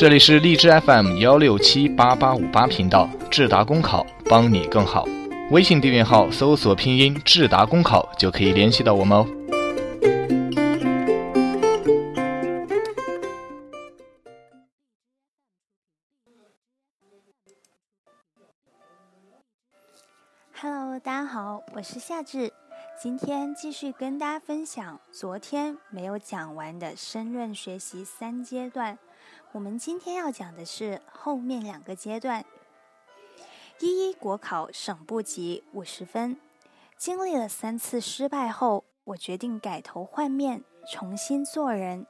[0.00, 5.06] 这里是荔枝 FM 幺六七八八五八频道，智达公考帮你更好。
[5.50, 9.26] 微信订阅号搜索拼音智达公考就可以联系到我们哦。
[20.54, 22.50] Hello，大家好，我是夏至，
[22.98, 28.98] 今天继续跟大家分享昨天没有讲完的申论学习三阶段。
[29.52, 32.44] 我们今天要讲的是后面两个阶段。
[33.80, 36.36] 一一国考省部级五十分，
[36.96, 42.06] 经历了三次失败后，我决定改头换面，重新做人，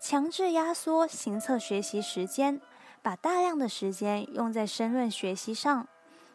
[0.00, 2.60] 强制压缩行测学习时间，
[3.02, 5.86] 把大量的时间用在申论学习上。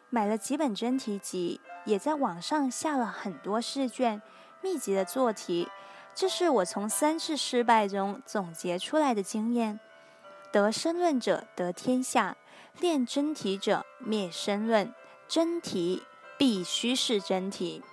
[0.08, 4.22] 买了几本真题集，也在网上下了很多试卷，
[4.62, 5.68] 密集的做题。
[6.14, 9.78] 这是我从三次失败中总结出来的经验。
[10.52, 12.36] 得申论者得天下，
[12.80, 14.92] 练真题者灭申论。
[15.28, 16.02] 真题
[16.36, 17.84] 必须是真题，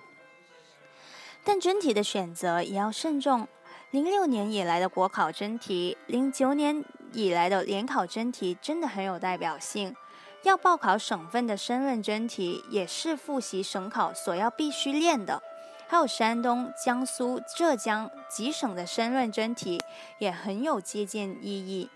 [1.44, 3.48] 但真题的选择也要慎重。
[3.92, 9.96] 零六年以来的国考真题，零九年以来的联考真题，真的很有代表性。
[10.42, 15.44] 要报考省份的申论真题，也是复习省考所要必须练的。
[15.88, 19.80] 还有山东、江苏、浙江几省的申论真题，
[20.18, 21.90] 也很有借鉴意义。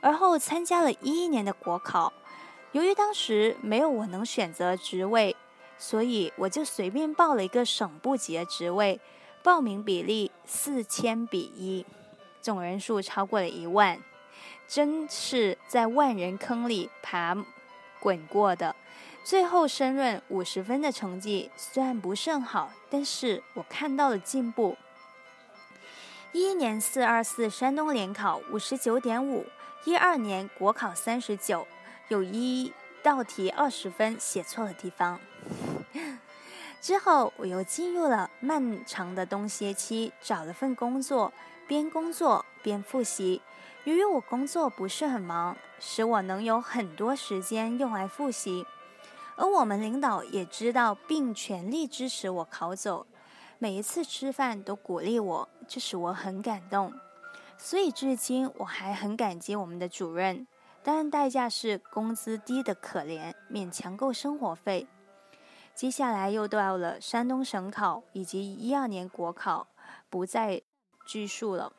[0.00, 2.12] 而后参加了一一年的国考，
[2.72, 5.34] 由于当时没有我能选择职位，
[5.78, 9.00] 所以我就随便报了一个省部级的职位，
[9.42, 11.84] 报名比例四千比一，
[12.40, 13.98] 总人数超过了一万，
[14.68, 17.36] 真是在万人坑里爬。
[17.98, 18.76] 滚过的，
[19.24, 24.76] 最后申论五十分的成绩虽然不甚好，但是我看到了进步。
[26.30, 29.44] 一一年四二四山东联考五十九点五，
[29.86, 31.64] 一二年国考三十九，
[32.08, 32.72] 有一
[33.04, 35.20] 道题二十分写错了地方。
[36.80, 41.32] 之后我又进入了漫长的冬歇期，找了份工作，
[41.68, 43.40] 边工作边复习。
[43.84, 48.66] 由于我工作不是很忙，使我能有很多时间用来复习，
[49.36, 53.06] 而我们领导也知道并全力支持我考走，
[53.60, 56.92] 每一次吃饭都鼓励我，这使我很感动。
[57.58, 60.46] 所以至今我还很感激我们的主任，
[60.82, 64.86] 当然代价是工资低得可怜，勉强够生活费。
[65.74, 69.66] 接下来又到了山东省考以及一二年国考，
[70.08, 70.62] 不再
[71.06, 71.72] 拘束了。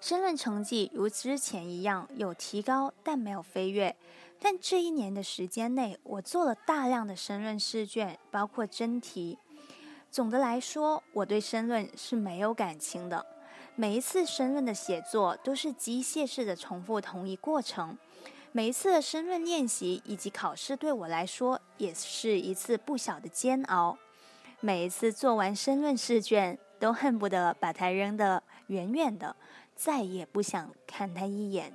[0.00, 3.96] 申论成绩如之前一样有提高，但没有飞跃。
[4.40, 9.38] 但这一年的时间内，我做了大量的申论试卷，包括真题。
[10.10, 13.26] 总的来说，我对申论是没有感情的。
[13.80, 17.96] 每一次申论的写作都是机械式的重复同一过程。
[18.52, 23.96] 每一次的申论练习以及考试对我来说也是一次不小的煎熬。
[24.60, 29.34] 每一次做完申论试卷，都恨不得把它扔得远远的。
[29.74, 31.74] 再也不想看他一眼，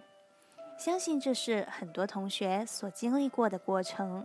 [0.77, 4.23] 相信这是很多同学所经历过的过程。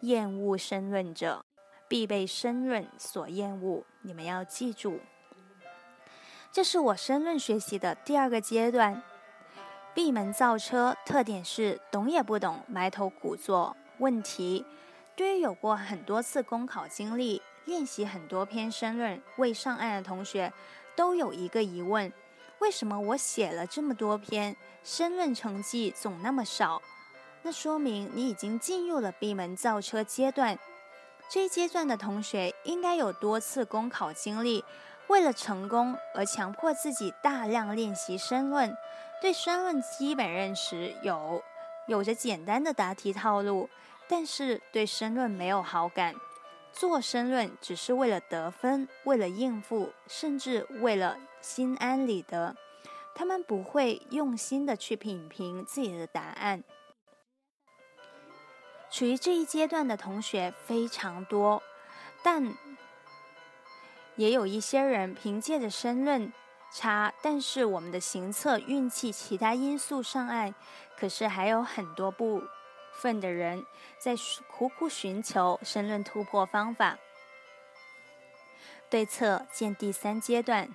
[0.00, 1.42] 厌恶申论者，
[1.88, 3.82] 必被申论所厌恶。
[4.02, 5.00] 你们要记住，
[6.56, 9.02] 这是我申论学习的第二个阶段。
[9.92, 13.76] 闭门造车，特点是懂也不懂，埋头苦做。
[13.98, 14.64] 问题，
[15.14, 20.50] 对于有过很多次公考经历、练习很多篇申论未上岸的同学，
[20.96, 22.10] 都有一个疑问。
[22.60, 26.80] 为什么我写了这么多篇申论成绩总那么少？
[27.42, 30.58] 那说明你已经进入了闭门造车阶段。
[31.28, 34.64] 这一阶段的同学应该有多次公考经历，
[35.08, 38.76] 为了成功而强迫自己大量练习申论，
[39.20, 41.42] 对申论基本认识有，
[41.86, 43.68] 有着简单的答题套路，
[44.08, 46.14] 但是对申论没有好感。
[46.72, 52.54] 做申论只是为了得分，为了应付，甚至为了心安理得。
[53.14, 56.62] 他们不会用心的去品评自己的答案。
[58.90, 61.62] 处于这一阶段的同学非常多，
[62.22, 62.54] 但
[64.16, 66.32] 也有一些人凭借着申论
[66.72, 70.54] 差，但是我们的行测运气其他因素上岸。
[70.98, 72.42] 可是还有很多部。
[73.02, 73.62] 分的人
[73.98, 74.14] 在
[74.50, 76.96] 苦苦寻求申论突破方法，
[78.88, 80.70] 对策见第三阶段。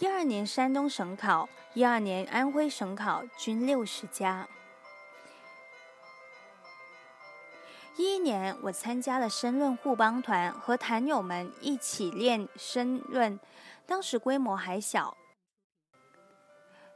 [0.00, 4.48] 一二年山东省考，一二年安徽省考均六十加。
[8.22, 13.38] 年我参加了申论互帮团，和坛友们一起练申论，
[13.86, 15.16] 当时规模还小。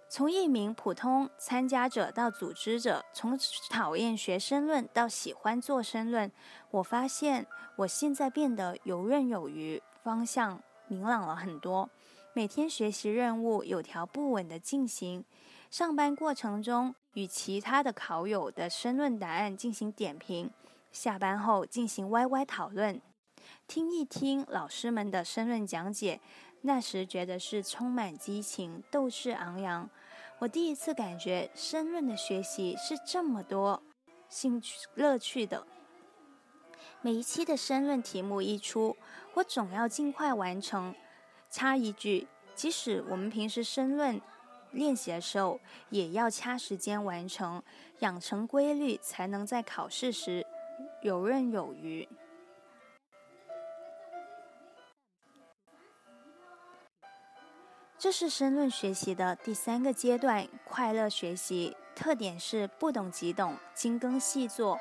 [0.08, 3.37] 从一名普通参加者到组织者，从
[3.69, 6.31] 讨厌学申论到喜欢做申论，
[6.70, 7.44] 我发现
[7.75, 11.90] 我现在变得游刃有余，方向明朗了很多。
[12.32, 15.25] 每天学习任务有条不紊的进行，
[15.70, 20.50] 上班过程中与其他的考友的申论答案进行点评，
[20.96, 23.02] 下班后进行 YY 讨论，
[23.69, 26.22] 听一听老师们的申论讲解。
[26.62, 29.90] 那时觉得是充满激情、斗志昂扬。
[30.38, 33.82] 我第一次感觉申论的学习是这么多
[34.31, 35.66] 兴趣乐趣的。
[37.02, 38.96] 每一期的申论题目一出，
[39.34, 40.94] 我总要尽快完成。
[41.50, 44.19] 插一句，即使我们平时申论
[44.70, 45.60] 练习的时候，
[45.90, 47.62] 也要掐时间完成，
[47.99, 50.46] 养成规律，才能在考试时
[51.06, 52.08] 游刃有余。
[57.96, 61.76] 这是申论学习的第三个阶段，快乐学习。
[61.94, 64.80] 特点是不懂即懂，精耕细作，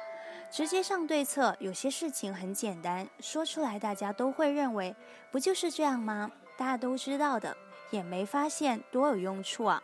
[0.51, 1.56] 直接上对策。
[1.60, 4.95] 有些事情很简单，说出来大家都会认为，
[5.31, 6.31] 不就是这样吗？
[6.57, 7.56] 大家都知道的，
[7.92, 9.81] 也没发现多有用处啊！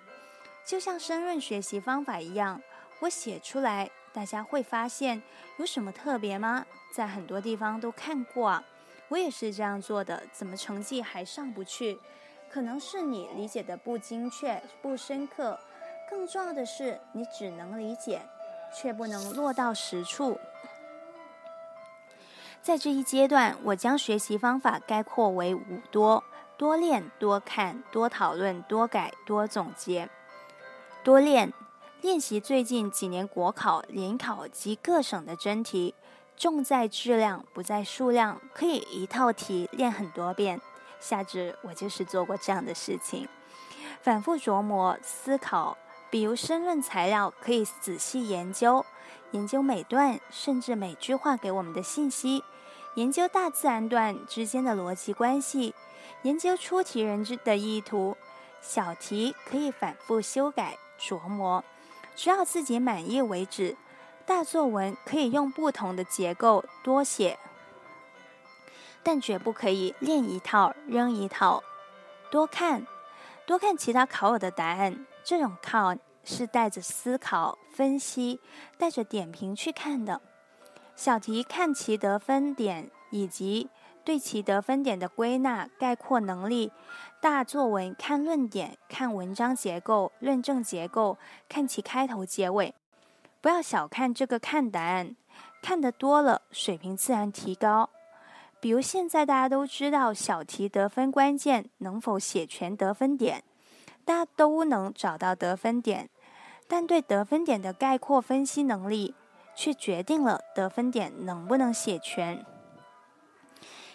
[0.66, 2.60] 就像申论学习方法一样，
[3.00, 5.22] 我写出来，大家会发现
[5.58, 6.66] 有什么特别吗？
[6.94, 8.64] 在很多地方都看过啊，
[9.08, 12.00] 我也是这样做的，怎么成绩还上不去？
[12.52, 15.58] 可能是你理解的不精确、不深刻，
[16.10, 18.22] 更重要的是，你只能理解，
[18.76, 20.38] 却不能落到实处。
[22.62, 26.24] 在这一阶段，我将学习方法概括为五多。
[26.58, 30.08] 多练、多看、多讨论、多改、多总结。
[31.04, 31.52] 多练，
[32.02, 35.94] 练习最近几年国考、联考及各省的真题，
[36.36, 40.60] 重在质量，不在数量，可以一套题练很多遍。
[41.00, 43.30] 下至，我就是做过这样的事情，
[44.02, 45.78] 反复琢磨、思考。
[46.10, 48.84] 比如申论材料，可以仔细研究，
[49.30, 52.44] 研究每段甚至每句话给我们的信息，
[52.96, 55.76] 研究大自然段之间的逻辑关系。
[56.24, 58.18] 研究出题人之的意图，
[58.60, 61.64] 小题可以反复修改琢磨，
[62.16, 63.78] 只要自己满意为止。
[64.24, 67.38] 大作文可以用不同的结构多写，
[69.04, 71.62] 但绝不可以练一套扔一套。
[72.30, 72.86] 多看，
[73.46, 78.40] 多看其他考友的答案，这种看是带着思考、分析、
[78.78, 80.22] 带着点评去看的。
[80.96, 83.70] 小题看其得分点以及。
[84.12, 86.70] 对其得分点的归纳概括能力，
[87.22, 91.18] 大作文看论点，看文章结构、论证结构，
[91.48, 92.76] 看其开头结尾。
[93.40, 95.16] 不要小看这个看答案，
[95.62, 97.90] 看得多了，水平自然提高。
[98.60, 103.42] 比如现在大家都知道小题得分关键能否写全得分点，
[104.04, 106.10] 大家都能找到得分点，
[106.68, 109.16] 但对得分点的概括分析能力，
[109.56, 112.46] 却决定了得分点能不能写全。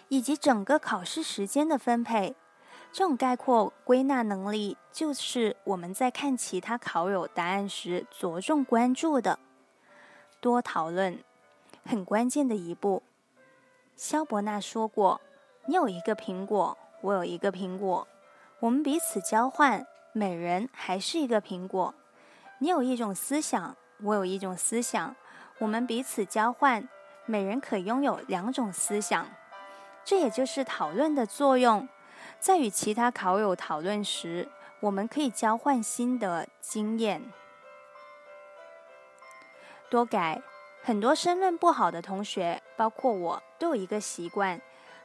[0.09, 2.35] 以及整个考试时间的分配，
[2.91, 9.37] 这种概括归纳能力，就是我们在看其他考友答案时着重关注的。
[10.39, 11.21] 多讨论，
[11.85, 13.03] 很关键的一步。
[13.95, 15.19] 肖伯纳说过
[15.65, 18.07] ：“你有一个苹果，我有一个苹果，
[18.59, 21.93] 我们彼此交换，每人还是一个苹果。
[22.59, 25.15] 你有一种思想，我有一种思想，
[25.57, 26.87] 我们彼此交换，
[27.25, 29.27] 每人可拥有两种思想。”
[30.07, 31.85] 这也就是讨论的作用，
[32.39, 34.47] 在与其他考友讨论时，
[34.79, 37.21] 我们可以交换心得经验。
[39.89, 40.41] 多改，
[40.81, 44.61] 很多申论不好的同学，包括我，都有一个习惯：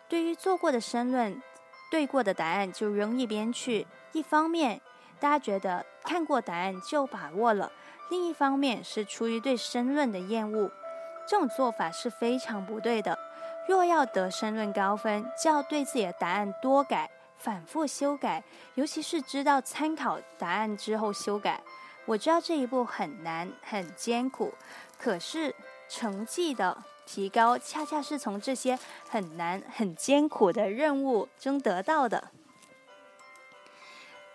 [0.09, 1.43] 对于做过的申论，
[1.91, 3.85] 对过的答案就扔一边去。
[4.13, 4.81] 一方面，
[5.19, 7.73] 大家觉得看过答案就把握了；
[8.09, 10.71] 另一方面，是出于对申论的厌恶。
[11.27, 13.19] 这种做法是非常不对的。
[13.69, 18.43] 若要得申论高分，就要对自己的答案多改、反复修改，
[18.75, 21.61] 尤其是知道参考答案之后修改。
[22.05, 24.53] 我知道这一步很难、很艰苦，
[24.99, 25.55] 可是
[25.89, 26.77] 成绩的
[27.07, 28.79] 提高，恰恰是从这些
[29.09, 32.31] 很难、很艰苦的任务中得到的。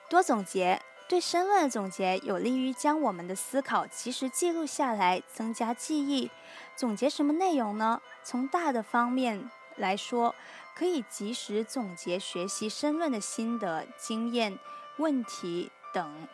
[0.10, 6.30] 多总结，对申论的总结有利于将我们的思考及时记录下来，增加记忆。
[6.76, 8.02] 总结什么内容呢？
[8.24, 10.36] 从大的方面来说，
[10.76, 14.60] 可以及时总结学习申论的心得、经验、
[14.98, 16.28] 问题等；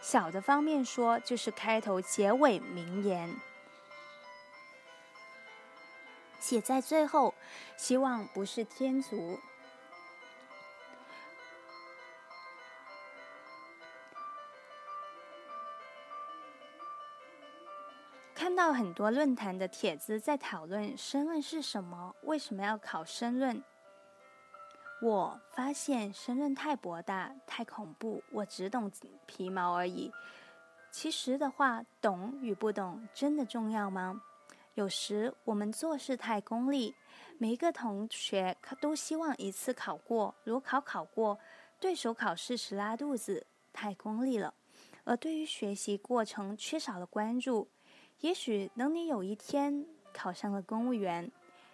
[0.00, 3.34] 小的方面说，就是开头、结尾名言
[6.38, 7.34] 写在最后，
[7.78, 9.40] 希望不是天足。
[18.54, 23.62] 到很多论坛的帖子在讨论申论是什么，为什么要考申论。
[25.02, 28.90] 我发现申论太博大、太恐怖，我只懂
[29.26, 30.10] 皮毛而已。
[30.90, 34.20] 其实的话，懂与不懂真的重要吗？
[34.74, 36.94] 有时我们做事太功利，
[37.38, 41.38] 每一个同学都希望一次考过，裸考考过，
[41.78, 44.54] 对手考试时拉肚子，太功利了。
[45.04, 47.68] 而对于学习过程缺少了关注。
[48.24, 51.30] 也许等你有一天考上了公务员，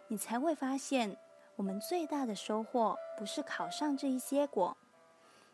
[0.09, 1.17] 你才会发现，
[1.55, 4.77] 我们最大的收获不是考上这一结果，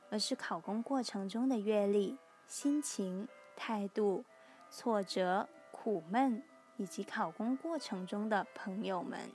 [0.08, 4.24] 而是考公过程中的阅历、心情、态度、
[4.70, 6.42] 挫折、苦闷，
[6.78, 9.30] 以及考公过程中的朋友们。